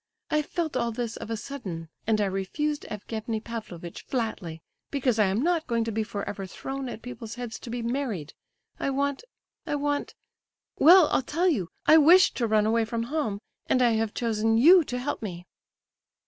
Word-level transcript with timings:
I 0.31 0.41
felt 0.41 0.75
all 0.75 0.91
this 0.91 1.15
of 1.15 1.29
a 1.29 1.37
sudden, 1.37 1.87
and 2.07 2.19
I 2.19 2.25
refused 2.25 2.87
Evgenie 2.89 3.39
Pavlovitch 3.39 4.01
flatly, 4.01 4.63
because 4.89 5.19
I 5.19 5.25
am 5.27 5.43
not 5.43 5.67
going 5.67 5.83
to 5.83 5.91
be 5.91 6.01
forever 6.01 6.47
thrown 6.47 6.89
at 6.89 7.03
people's 7.03 7.35
heads 7.35 7.59
to 7.59 7.69
be 7.69 7.83
married. 7.83 8.33
I 8.79 8.89
want—I 8.89 9.75
want—well, 9.75 11.05
I'll 11.09 11.21
tell 11.21 11.49
you, 11.49 11.69
I 11.85 11.99
wish 11.99 12.31
to 12.33 12.47
run 12.47 12.65
away 12.65 12.83
from 12.83 13.03
home, 13.13 13.41
and 13.67 13.79
I 13.83 13.91
have 13.91 14.15
chosen 14.15 14.57
you 14.57 14.83
to 14.85 14.97
help 14.97 15.21
me." 15.21 15.45